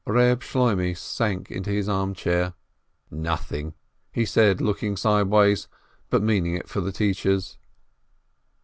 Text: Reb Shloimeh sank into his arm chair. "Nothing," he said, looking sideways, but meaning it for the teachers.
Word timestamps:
Reb 0.07 0.41
Shloimeh 0.41 0.97
sank 0.97 1.51
into 1.51 1.69
his 1.69 1.87
arm 1.87 2.15
chair. 2.15 2.55
"Nothing," 3.11 3.75
he 4.11 4.25
said, 4.25 4.59
looking 4.59 4.97
sideways, 4.97 5.67
but 6.09 6.23
meaning 6.23 6.55
it 6.55 6.67
for 6.67 6.81
the 6.81 6.91
teachers. 6.91 7.59